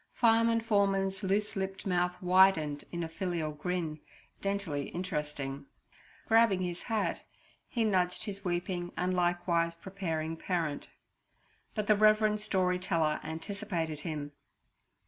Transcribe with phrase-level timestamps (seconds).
[0.15, 3.99] Fireman Foreman's loose lipped mouth widened in a filial grin,
[4.41, 5.67] dentally interesting.
[6.27, 7.23] Grabbing his hat,
[7.67, 10.89] he nudged his weeping and likewise preparing parent;
[11.75, 14.31] but the reverend story teller anticipated him.